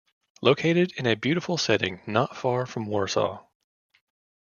[0.41, 3.45] Located in a beautiful setting not far from Warsaw.